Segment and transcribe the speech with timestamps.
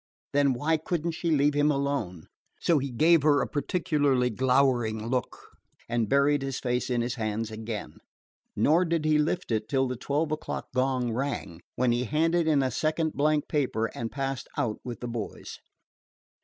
[0.33, 2.23] Then why could n't she leave him alone?
[2.59, 5.37] So he gave her a particularly glowering look
[5.87, 7.99] and buried his face in his hands again.
[8.55, 12.63] Nor did he lift it till the twelve o'clock gong rang, when he handed in
[12.63, 15.59] a second blank paper and passed out with the boys.